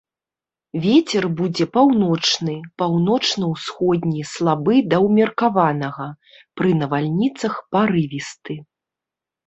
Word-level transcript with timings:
Вецер 0.85 1.27
будзе 1.41 1.67
паўночны, 1.77 2.55
паўночна-ўсходні 2.83 4.21
слабы 4.33 4.75
да 4.95 5.03
ўмеркаванага, 5.07 6.07
пры 6.59 6.69
навальніцах 6.83 7.53
парывісты. 7.77 8.53